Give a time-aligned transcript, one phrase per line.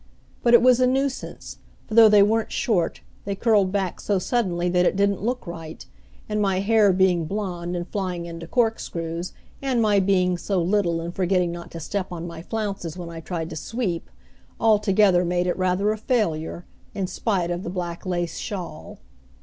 [0.41, 4.67] But it was a nuisance, for though they weren't short they curled back so suddenly
[4.67, 5.85] that it didn't look right;
[6.27, 11.13] and my hair being blond and flying into corkscrews, and my being so little, and
[11.13, 14.09] forgetting not to step on my flounces when I tried to "sweep,"
[14.59, 16.65] altogether made it rather a failure,
[16.95, 18.97] in spite of the black lace shawl.